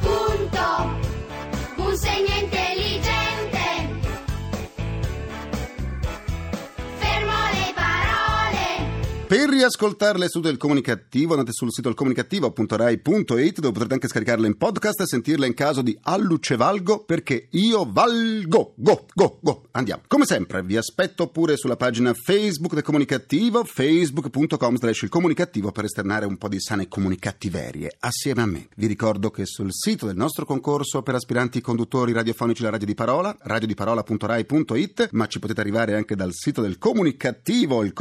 Per 9.41 9.49
riascoltarle 9.49 10.29
su 10.29 10.39
del 10.39 10.57
comunicativo 10.57 11.31
andate 11.31 11.51
sul 11.51 11.71
sito 11.71 11.91
comunicativo.rai.it 11.91 13.59
dove 13.59 13.71
potrete 13.71 13.93
anche 13.95 14.07
scaricarle 14.07 14.45
in 14.45 14.55
podcast 14.55 15.01
e 15.01 15.07
sentirle 15.07 15.47
in 15.47 15.55
caso 15.55 15.81
di 15.81 15.97
allucevalgo 15.99 17.05
perché 17.05 17.47
io 17.49 17.89
valgo. 17.91 18.73
Go, 18.75 19.07
go, 19.15 19.39
go. 19.41 19.63
Andiamo. 19.71 20.03
Come 20.05 20.25
sempre 20.25 20.61
vi 20.61 20.77
aspetto 20.77 21.29
pure 21.29 21.57
sulla 21.57 21.75
pagina 21.75 22.13
Facebook 22.13 22.75
del 22.75 22.83
comunicativo 22.83 23.63
facebook.com 23.63 24.77
slash 24.77 25.01
il 25.01 25.09
comunicativo 25.09 25.71
per 25.71 25.85
esternare 25.85 26.27
un 26.27 26.37
po' 26.37 26.47
di 26.47 26.59
sane 26.59 26.87
comunicattiverie 26.87 27.95
assieme 28.01 28.43
a 28.43 28.45
me. 28.45 28.67
Vi 28.75 28.85
ricordo 28.85 29.31
che 29.31 29.47
sul 29.47 29.73
sito 29.73 30.05
del 30.05 30.17
nostro 30.17 30.45
concorso 30.45 31.01
per 31.01 31.15
aspiranti 31.15 31.61
conduttori 31.61 32.13
radiofonici 32.13 32.61
la 32.61 32.69
radio 32.69 32.85
di 32.85 32.93
parola 32.93 33.35
radiodiparola.rai.it 33.39 35.09
ma 35.13 35.25
ci 35.25 35.39
potete 35.39 35.61
arrivare 35.61 35.95
anche 35.95 36.15
dal 36.15 36.31
sito 36.31 36.61
del 36.61 36.77
comunicativo 36.77 37.83
il 37.83 37.93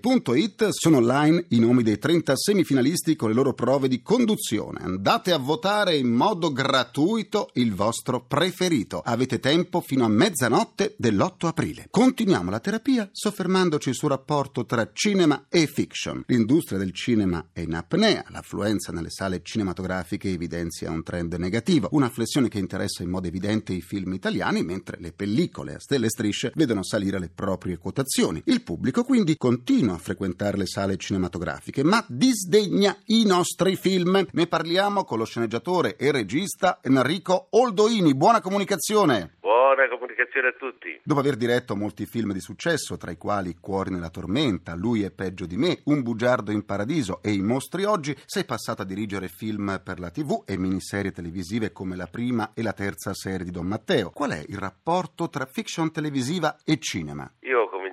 comunicativo.rai.it 0.00 0.68
sono 0.70 0.96
online 0.96 1.44
i 1.50 1.58
nomi 1.58 1.82
dei 1.82 1.98
30 1.98 2.34
semifinalisti 2.36 3.14
con 3.14 3.28
le 3.28 3.34
loro 3.34 3.52
prove 3.52 3.86
di 3.86 4.02
conduzione. 4.02 4.80
Andate 4.82 5.32
a 5.32 5.38
votare 5.38 5.96
in 5.96 6.08
modo 6.08 6.52
gratuito 6.52 7.50
il 7.54 7.74
vostro 7.74 8.24
preferito. 8.24 9.00
Avete 9.04 9.38
tempo 9.38 9.80
fino 9.80 10.04
a 10.04 10.08
mezzanotte 10.08 10.94
dell'8 10.96 11.46
aprile. 11.46 11.86
Continuiamo 11.90 12.50
la 12.50 12.60
terapia 12.60 13.08
soffermandoci 13.12 13.92
sul 13.92 14.08
rapporto 14.08 14.64
tra 14.64 14.90
cinema 14.92 15.46
e 15.48 15.66
fiction. 15.66 16.24
L'industria 16.26 16.78
del 16.78 16.92
cinema 16.92 17.48
è 17.52 17.60
in 17.60 17.74
apnea 17.74 18.24
l'affluenza 18.28 18.92
nelle 18.92 19.10
sale 19.10 19.42
cinematografiche 19.42 20.30
evidenzia 20.30 20.90
un 20.90 21.02
trend 21.02 21.34
negativo 21.34 21.88
una 21.92 22.08
flessione 22.08 22.48
che 22.48 22.58
interessa 22.58 23.02
in 23.02 23.10
modo 23.10 23.26
evidente 23.26 23.72
i 23.72 23.80
film 23.80 24.12
italiani 24.14 24.62
mentre 24.62 24.96
le 25.00 25.12
pellicole 25.12 25.74
a 25.74 25.80
stelle 25.80 26.06
e 26.06 26.10
strisce 26.10 26.52
vedono 26.54 26.82
salire 26.82 27.18
le 27.18 27.28
proprie 27.28 27.78
quotazioni. 27.78 28.42
Il 28.46 28.62
pubblico 28.62 29.04
quindi 29.04 29.36
continua 29.36 29.89
a 29.94 29.98
frequentare 29.98 30.56
le 30.56 30.66
sale 30.66 30.96
cinematografiche, 30.96 31.82
ma 31.84 32.04
disdegna 32.08 32.96
i 33.06 33.24
nostri 33.24 33.76
film. 33.76 34.26
Ne 34.30 34.46
parliamo 34.46 35.04
con 35.04 35.18
lo 35.18 35.24
sceneggiatore 35.24 35.96
e 35.96 36.10
regista 36.12 36.78
Enrico 36.82 37.48
Oldoini. 37.50 38.14
Buona 38.14 38.40
comunicazione! 38.40 39.36
Buona 39.40 39.88
comunicazione 39.88 40.48
a 40.48 40.52
tutti. 40.52 41.00
Dopo 41.02 41.20
aver 41.20 41.36
diretto 41.36 41.74
molti 41.74 42.06
film 42.06 42.32
di 42.32 42.40
successo, 42.40 42.96
tra 42.96 43.10
i 43.10 43.16
quali 43.16 43.56
Cuori 43.58 43.90
nella 43.90 44.10
tormenta, 44.10 44.74
Lui 44.74 45.02
è 45.02 45.10
peggio 45.10 45.46
di 45.46 45.56
me, 45.56 45.80
Un 45.84 46.02
bugiardo 46.02 46.50
in 46.50 46.64
paradiso 46.64 47.20
e 47.22 47.32
I 47.32 47.40
mostri 47.40 47.84
oggi, 47.84 48.16
sei 48.26 48.44
passato 48.44 48.82
a 48.82 48.84
dirigere 48.84 49.28
film 49.28 49.80
per 49.82 49.98
la 49.98 50.10
TV 50.10 50.42
e 50.44 50.58
miniserie 50.58 51.12
televisive 51.12 51.72
come 51.72 51.96
la 51.96 52.06
prima 52.06 52.52
e 52.54 52.62
la 52.62 52.72
terza 52.72 53.14
serie 53.14 53.44
di 53.44 53.50
Don 53.50 53.66
Matteo. 53.66 54.10
Qual 54.10 54.30
è 54.30 54.44
il 54.48 54.58
rapporto 54.58 55.28
tra 55.28 55.46
fiction 55.46 55.90
televisiva 55.90 56.58
e 56.64 56.78
cinema? 56.78 57.30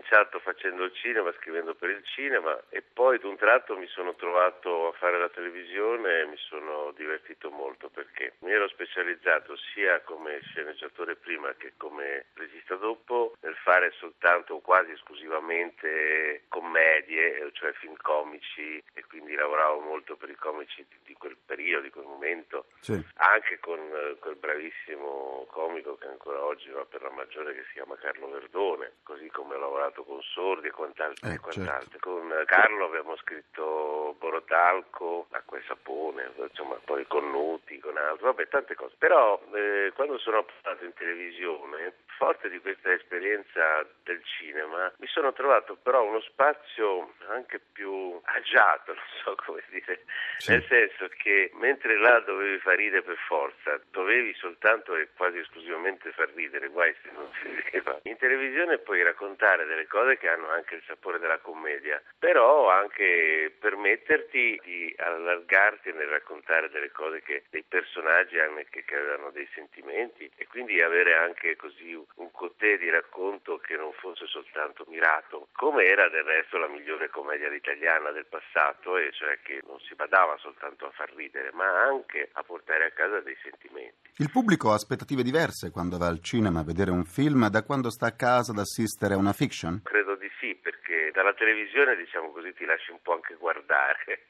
Cominciato 0.09 0.39
facendo 0.39 0.85
il 0.85 0.93
cinema, 0.93 1.33
scrivendo 1.33 1.75
per 1.75 1.89
il 1.89 2.01
cinema 2.05 2.57
e 2.69 2.81
poi 2.81 3.19
d'un 3.19 3.35
tratto 3.35 3.75
mi 3.77 3.87
sono 3.87 4.15
trovato 4.15 4.87
a 4.87 4.91
fare 4.93 5.19
la 5.19 5.27
televisione 5.27 6.21
e 6.21 6.25
mi 6.27 6.37
sono 6.37 6.93
divertito 6.95 7.49
molto 7.51 7.89
perché 7.89 8.35
mi 8.39 8.51
ero 8.51 8.69
specializzato 8.69 9.57
sia 9.73 9.99
come 10.03 10.39
sceneggiatore 10.43 11.17
prima 11.17 11.53
che 11.57 11.73
come 11.75 12.27
regista 12.35 12.75
dopo 12.75 13.35
nel 13.41 13.55
fare 13.57 13.91
soltanto 13.99 14.53
o 14.53 14.61
quasi 14.61 14.91
esclusivamente 14.91 16.43
commedie, 16.47 17.49
cioè 17.51 17.73
film 17.73 17.97
comici 18.01 18.81
e 18.93 19.03
quindi 19.09 19.35
lavoravo 19.35 19.81
molto 19.81 20.15
per 20.15 20.29
i 20.29 20.35
comici 20.35 20.85
di, 20.87 20.99
di 21.03 21.13
quel 21.15 21.35
periodo, 21.45 21.83
di 21.83 21.89
quel 21.89 22.05
momento, 22.05 22.67
Sì. 22.79 22.97
anche 23.15 23.59
con 23.59 23.77
eh, 23.79 24.15
quel 24.19 24.35
bravissimo 24.37 25.45
comico 25.49 25.97
che 25.97 26.07
ancora 26.07 26.41
oggi 26.45 26.69
va 26.69 26.85
per 26.85 27.01
la 27.01 27.11
maggiore 27.11 27.53
che 27.53 27.63
si 27.67 27.73
chiama 27.73 27.97
Carlo 27.97 28.29
Verdone, 28.29 28.93
così 29.03 29.27
come 29.27 29.55
ho 29.55 29.59
lavorato 29.59 29.95
con 30.03 30.21
Sordi 30.21 30.67
e 30.67 30.71
quant'altro. 30.71 31.29
Eh, 31.29 31.33
e 31.33 31.39
quant'altro. 31.39 31.89
certo. 31.89 31.97
Con 31.99 32.43
Carlo 32.45 32.85
abbiamo 32.85 33.15
scritto 33.17 34.15
Borotalco, 34.19 35.27
Acqua 35.31 35.57
e 35.57 35.63
Sapone, 35.67 36.31
insomma 36.35 36.75
poi 36.83 37.05
con 37.07 37.29
Nuti, 37.29 37.79
con 37.79 37.97
altro, 37.97 38.27
vabbè 38.27 38.47
tante 38.47 38.75
cose. 38.75 38.95
Però 38.97 39.41
eh, 39.53 39.91
quando 39.95 40.17
sono 40.17 40.39
approdato 40.39 40.85
in 40.85 40.93
televisione, 40.93 41.93
forte 42.17 42.49
di 42.49 42.59
questa 42.59 42.91
esperienza 42.91 43.85
del 44.03 44.21
cinema, 44.23 44.91
mi 44.97 45.07
sono 45.07 45.31
trovato 45.33 45.75
però 45.81 46.03
uno 46.03 46.19
spazio 46.21 47.13
anche 47.29 47.59
più 47.71 48.19
agiato, 48.23 48.93
non 48.97 49.03
so 49.23 49.35
come 49.45 49.63
dire, 49.69 50.03
Sì. 50.37 50.51
nel 50.51 50.63
senso 50.65 51.07
che 51.17 51.51
mentre 51.53 51.97
là 51.97 52.19
dovevi 52.21 52.57
far 52.59 52.75
ridere 52.75 53.03
per 53.03 53.17
forza, 53.27 53.79
dovevi 53.91 54.33
soltanto 54.35 54.95
e 54.95 55.09
quasi 55.15 55.37
esclusivamente 55.39 56.11
far 56.11 56.29
ridere, 56.33 56.67
guai 56.69 56.93
se 57.01 57.09
non 57.13 57.29
si 57.41 57.47
rideva. 57.49 57.99
In 58.03 58.17
televisione 58.17 58.79
puoi 58.79 59.03
raccontare 59.03 59.65
delle 59.65 59.87
cose 59.87 60.17
che 60.17 60.27
hanno 60.29 60.49
anche 60.49 60.75
il 60.75 60.83
sapore 60.87 61.19
della 61.19 61.37
commedia, 61.39 62.01
però 62.17 62.69
anche 62.69 63.55
permetterti 63.59 64.59
di 64.63 64.93
allargarti 64.97 65.91
nel 65.93 66.07
raccontare 66.07 66.69
delle 66.69 66.91
cose 66.91 67.21
che 67.21 67.43
dei 67.49 67.63
personaggi 67.67 68.39
hanno, 68.39 68.61
che, 68.69 68.83
che 68.83 68.95
hanno 68.95 69.29
dei 69.31 69.47
sentimenti 69.53 70.29
e 70.35 70.47
quindi 70.47 70.81
avere 70.81 71.15
anche 71.15 71.55
così 71.55 71.93
un 72.15 72.31
cotè 72.31 72.77
di 72.77 72.89
racconto 72.89 73.57
che 73.57 73.75
non 73.75 73.91
fosse 73.93 74.25
soltanto 74.27 74.85
mirato, 74.87 75.49
come 75.53 75.83
era 75.83 76.09
del 76.09 76.23
resto 76.23 76.57
la 76.57 76.67
migliore 76.67 77.09
commedia 77.09 77.53
italiana 77.53 78.11
del 78.11 78.25
passato, 78.25 78.97
e 78.97 79.11
cioè 79.11 79.39
che 79.43 79.61
non 79.67 79.79
si 79.81 79.93
badava 79.95 80.35
soltanto 80.37 80.85
a 80.87 80.91
far 80.91 81.13
ridere, 81.13 81.51
ma 81.53 81.83
anche 81.83 82.29
a 82.33 82.43
portare 82.43 82.85
a 82.85 82.91
casa 82.91 83.19
dei 83.19 83.37
sentimenti. 83.41 84.09
Il 84.17 84.31
pubblico 84.31 84.71
ha 84.71 84.75
aspettative 84.75 85.21
diverse 85.21 85.69
quando 85.69 85.97
va 85.97 86.07
al 86.07 86.21
cinema 86.21 86.61
a 86.61 86.63
vedere 86.63 86.91
un 86.91 87.05
film 87.05 87.49
da 87.49 87.63
quando 87.63 87.91
sta 87.91 88.07
a 88.07 88.15
casa 88.15 88.51
ad 88.51 88.59
assistere 88.59 89.13
a 89.13 89.17
una 89.17 89.33
fiction? 89.33 89.81
Credo 89.83 90.15
di 90.15 90.29
sì, 90.39 90.55
perché 90.55 91.11
dalla 91.11 91.33
televisione, 91.33 91.95
diciamo 91.95 92.31
così, 92.31 92.51
ti 92.53 92.65
lasci 92.65 92.91
un 92.91 93.01
po' 93.01 93.13
anche 93.13 93.35
guardare. 93.35 94.25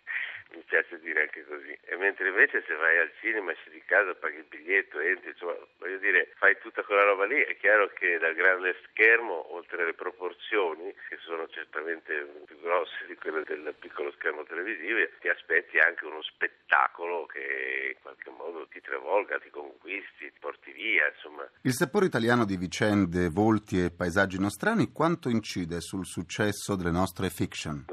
Mi 0.54 0.64
piace 0.66 1.00
dire 1.00 1.22
anche 1.22 1.46
così. 1.46 1.78
E 1.86 1.98
mentre 1.98 2.30
invece 2.30 2.64
se 2.66 2.74
vai 2.76 2.98
al 2.98 3.12
cinema, 3.20 3.52
esci 3.52 3.70
di 3.70 3.82
casa, 3.86 4.16
paghi 4.16 4.38
il 4.38 4.46
biglietto, 4.48 5.00
entri, 5.00 5.32
insomma, 5.32 5.56
voglio 5.78 5.98
dire, 5.98 6.32
fai 6.38 6.58
tutta 6.60 6.84
quella 6.84 7.04
roba 7.04 7.26
lì, 7.26 7.42
è 7.42 7.58
chiaro 7.58 7.90
che 7.90 8.18
dal 8.18 8.34
grande 8.34 8.76
schermo, 8.86 9.54
oltre 9.54 9.84
alle 9.84 9.94
proporzioni, 9.94 10.94
che 11.10 11.18
sono 11.20 11.48
certamente 11.50 12.14
più 12.46 12.60
grosse 12.62 13.06
di 13.08 13.16
quelle 13.16 13.44
del 13.44 13.76
piccolo 13.78 14.12
schermo 14.12 14.44
televisivo, 14.44 15.00
ti 15.20 15.28
aspetti 15.28 15.80
anche 15.80 16.06
uno 16.06 16.22
spettacolo 16.22 17.26
che 17.26 17.96
in 17.96 18.02
qualche 18.02 18.30
modo 18.30 18.68
ti 18.68 18.80
travolga, 18.82 19.40
ti 19.40 19.50
conquisti, 19.50 20.32
ti 20.32 20.40
porti 20.40 20.72
via, 20.72 21.08
insomma. 21.14 21.48
Il 21.62 21.74
sapore 21.74 22.06
italiano 22.06 22.46
di 22.46 22.56
vicende, 22.56 23.30
volti 23.30 23.84
e 23.84 23.92
paesaggi 23.92 24.40
nostrani 24.40 24.92
quanto 24.92 25.30
incide 25.30 25.82
sul 25.82 26.06
successo 26.06 26.76
delle 26.76 26.92
nostre 26.92 27.30
fiction? 27.30 27.86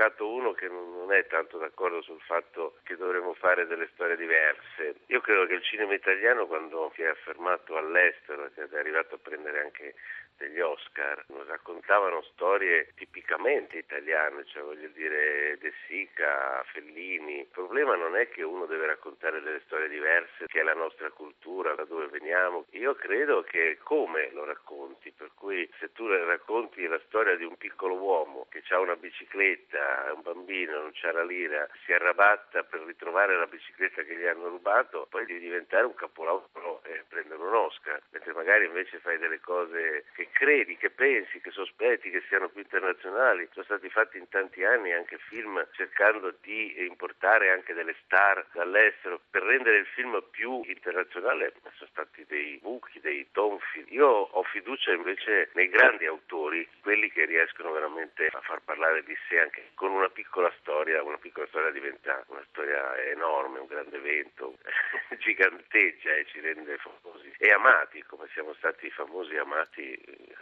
Hai 0.00 0.06
beccato 0.08 0.32
uno 0.32 0.52
che 0.52 0.66
non 0.66 1.12
è 1.12 1.26
tanto 1.26 1.58
d'accordo 1.58 2.00
sul 2.00 2.22
fatto 2.22 2.78
che 2.84 2.96
dovremmo 2.96 3.34
fare 3.34 3.66
delle 3.66 3.86
storie 3.92 4.16
diverse. 4.16 4.94
Io 5.08 5.20
credo 5.20 5.44
che 5.44 5.52
il 5.52 5.62
cinema 5.62 5.92
italiano 5.92 6.46
quando 6.46 6.90
si 6.94 7.02
è 7.02 7.08
affermato 7.08 7.76
all'estero, 7.76 8.48
che 8.54 8.66
è 8.66 8.78
arrivato 8.78 9.16
a 9.16 9.18
prendere 9.18 9.60
anche 9.60 9.94
degli 10.40 10.60
Oscar, 10.60 11.22
raccontavano 11.46 12.22
storie 12.32 12.92
tipicamente 12.94 13.76
italiane, 13.76 14.46
cioè 14.46 14.62
voglio 14.62 14.88
dire 14.88 15.58
De 15.58 15.72
Sica, 15.86 16.64
Fellini. 16.72 17.40
Il 17.40 17.46
problema 17.46 17.94
non 17.94 18.16
è 18.16 18.28
che 18.30 18.42
uno 18.42 18.64
deve 18.64 18.86
raccontare 18.86 19.42
delle 19.42 19.60
storie 19.66 19.88
diverse, 19.88 20.46
che 20.46 20.60
è 20.60 20.62
la 20.62 20.74
nostra 20.74 21.10
cultura, 21.10 21.74
da 21.74 21.84
dove 21.84 22.06
veniamo. 22.06 22.64
Io 22.70 22.94
credo 22.94 23.42
che 23.42 23.78
come 23.82 24.30
lo 24.32 24.44
racconti, 24.44 25.12
per 25.12 25.30
cui 25.34 25.68
se 25.78 25.92
tu 25.92 26.06
racconti 26.08 26.86
la 26.86 27.00
storia 27.06 27.36
di 27.36 27.44
un 27.44 27.56
piccolo 27.56 27.94
uomo 27.94 28.46
che 28.48 28.62
ha 28.70 28.78
una 28.78 28.96
bicicletta, 28.96 30.08
è 30.08 30.12
un 30.12 30.22
bambino, 30.22 30.80
non 30.80 30.92
c'ha 30.94 31.12
la 31.12 31.24
lira, 31.24 31.68
si 31.84 31.92
arrabatta 31.92 32.62
per 32.62 32.80
ritrovare 32.80 33.36
la 33.36 33.46
bicicletta 33.46 34.02
che 34.02 34.16
gli 34.16 34.24
hanno 34.24 34.48
rubato, 34.48 35.06
poi 35.10 35.26
devi 35.26 35.40
diventare 35.40 35.84
un 35.84 35.94
capolavoro 35.94 36.80
e 36.84 37.04
prendere 37.08 37.42
un 37.42 37.54
Oscar, 37.54 38.00
mentre 38.10 38.32
magari 38.32 38.64
invece 38.64 38.98
fai 39.00 39.18
delle 39.18 39.40
cose 39.40 40.06
che 40.14 40.29
credi, 40.30 40.76
che 40.76 40.90
pensi, 40.90 41.40
che 41.40 41.50
sospetti 41.50 42.10
che 42.10 42.22
siano 42.28 42.48
più 42.48 42.60
internazionali. 42.60 43.48
Sono 43.52 43.64
stati 43.64 43.88
fatti 43.90 44.18
in 44.18 44.28
tanti 44.28 44.64
anni 44.64 44.92
anche 44.92 45.18
film 45.28 45.64
cercando 45.72 46.34
di 46.40 46.86
importare 46.86 47.50
anche 47.50 47.74
delle 47.74 47.94
star 48.04 48.46
dall'estero 48.52 49.20
per 49.30 49.42
rendere 49.42 49.78
il 49.78 49.86
film 49.86 50.22
più 50.30 50.62
internazionale. 50.64 51.54
Sono 51.74 51.90
stati 51.90 52.24
dei 52.26 52.58
buchi, 52.62 53.00
dei 53.00 53.28
tonfi. 53.32 53.84
Io 53.88 54.08
ho 54.08 54.42
fiducia 54.44 54.92
invece 54.92 55.50
nei 55.54 55.68
grandi 55.68 56.06
autori, 56.06 56.66
quelli 56.82 57.10
che 57.10 57.24
riescono 57.24 57.72
veramente 57.72 58.28
a 58.30 58.40
far 58.40 58.60
parlare 58.62 59.02
di 59.04 59.16
sé 59.28 59.40
anche 59.40 59.70
con 59.74 59.90
una 59.90 60.08
piccola 60.08 60.52
storia. 60.60 61.02
Una 61.02 61.18
piccola 61.18 61.46
storia 61.46 61.70
diventa 61.70 62.24
una 62.28 62.44
storia 62.50 62.96
enorme, 63.04 63.60
un 63.60 63.66
grande 63.66 63.96
evento, 63.96 64.58
giganteggia 65.18 66.14
e 66.14 66.26
ci 66.26 66.40
rende 66.40 66.76
famosi 66.78 67.29
e 67.42 67.50
amati 67.52 68.04
come 68.06 68.26
siamo 68.34 68.52
stati 68.58 68.90
famosi 68.90 69.32
e 69.32 69.38
amati 69.38 69.98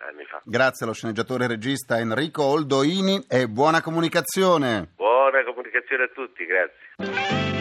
anni 0.08 0.24
fa. 0.24 0.42
Grazie 0.44 0.84
allo 0.84 0.94
sceneggiatore 0.94 1.44
e 1.44 1.46
regista 1.48 1.98
Enrico 1.98 2.42
Oldoini 2.42 3.24
e 3.28 3.46
buona 3.46 3.80
comunicazione. 3.80 4.90
Buona 4.96 5.44
comunicazione 5.44 6.02
a 6.02 6.08
tutti, 6.08 6.44
grazie. 6.44 7.56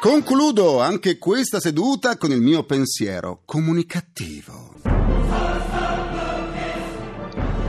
Concludo 0.00 0.78
anche 0.78 1.18
questa 1.18 1.58
seduta 1.58 2.16
con 2.16 2.30
il 2.30 2.40
mio 2.40 2.62
pensiero 2.62 3.42
comunicativo. 3.44 4.95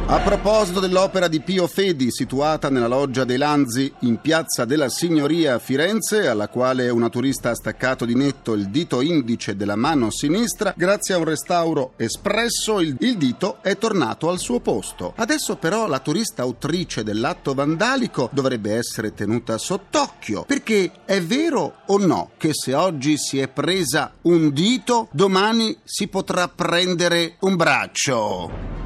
A 0.09 0.21
proposito 0.21 0.79
dell'opera 0.79 1.27
di 1.27 1.41
Pio 1.41 1.67
Fedi, 1.67 2.11
situata 2.11 2.69
nella 2.69 2.87
loggia 2.87 3.25
dei 3.25 3.35
Lanzi 3.35 3.93
in 3.99 4.21
piazza 4.21 4.63
della 4.63 4.87
Signoria 4.87 5.55
a 5.55 5.59
Firenze, 5.59 6.29
alla 6.29 6.47
quale 6.47 6.89
una 6.89 7.09
turista 7.09 7.49
ha 7.49 7.55
staccato 7.55 8.05
di 8.05 8.15
netto 8.15 8.53
il 8.53 8.69
dito 8.69 9.01
indice 9.01 9.57
della 9.57 9.75
mano 9.75 10.09
sinistra, 10.09 10.73
grazie 10.77 11.13
a 11.13 11.17
un 11.17 11.25
restauro 11.25 11.91
espresso 11.97 12.79
il, 12.79 12.95
il 13.01 13.17
dito 13.17 13.57
è 13.61 13.77
tornato 13.77 14.29
al 14.29 14.39
suo 14.39 14.61
posto. 14.61 15.11
Adesso 15.17 15.57
però 15.57 15.87
la 15.87 15.99
turista 15.99 16.41
autrice 16.41 17.03
dell'atto 17.03 17.53
vandalico 17.53 18.29
dovrebbe 18.31 18.75
essere 18.75 19.13
tenuta 19.13 19.57
sott'occhio, 19.57 20.45
perché 20.45 20.89
è 21.03 21.21
vero 21.21 21.79
o 21.87 21.97
no 21.97 22.31
che 22.37 22.51
se 22.53 22.73
oggi 22.73 23.17
si 23.17 23.39
è 23.39 23.49
presa 23.49 24.13
un 24.21 24.53
dito, 24.53 25.09
domani 25.11 25.77
si 25.83 26.07
potrà 26.07 26.47
prendere 26.47 27.35
un 27.41 27.57
braccio? 27.57 28.76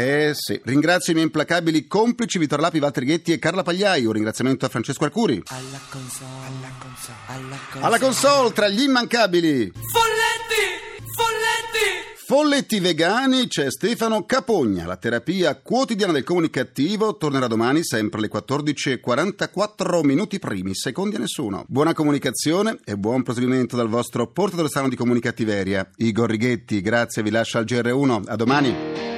Eh 0.00 0.30
sì, 0.32 0.60
ringrazio 0.62 1.10
i 1.10 1.14
miei 1.16 1.26
implacabili 1.26 1.88
complici 1.88 2.38
Vittor 2.38 2.60
Lapi, 2.60 2.78
Walter 2.78 3.02
Ghetti 3.02 3.32
e 3.32 3.40
Carla 3.40 3.64
Pagliai. 3.64 4.04
Un 4.04 4.12
ringraziamento 4.12 4.64
a 4.64 4.68
Francesco 4.68 5.02
Arcuri. 5.02 5.42
Alla 5.46 5.80
console, 5.90 6.30
alla 6.46 6.72
console, 6.78 7.16
alla 7.26 7.56
console. 7.56 7.84
Alla 7.84 7.98
console, 7.98 8.52
tra 8.52 8.68
gli 8.68 8.82
immancabili. 8.82 9.72
Folletti! 9.72 11.02
Folletti! 11.16 12.16
Folletti 12.26 12.78
vegani 12.78 13.48
c'è 13.48 13.72
Stefano 13.72 14.24
Capogna. 14.24 14.86
La 14.86 14.94
terapia 14.94 15.56
quotidiana 15.56 16.12
del 16.12 16.22
comunicativo 16.22 17.16
tornerà 17.16 17.48
domani 17.48 17.82
sempre 17.82 18.20
alle 18.20 18.30
14.44 18.30 20.04
minuti 20.04 20.38
primi, 20.38 20.76
secondi 20.76 21.16
a 21.16 21.18
nessuno. 21.18 21.64
Buona 21.66 21.92
comunicazione 21.92 22.78
e 22.84 22.96
buon 22.96 23.24
proseguimento 23.24 23.74
dal 23.74 23.88
vostro 23.88 24.28
portatore 24.28 24.68
sano 24.68 24.88
di 24.88 24.94
comunicattiveria. 24.94 25.90
Igor 25.96 26.30
Righetti, 26.30 26.80
grazie, 26.82 27.24
vi 27.24 27.30
lascio 27.30 27.58
al 27.58 27.64
GR1. 27.64 28.22
A 28.28 28.36
domani. 28.36 29.17